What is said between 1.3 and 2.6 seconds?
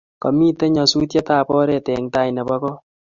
ab oret eng tai nebo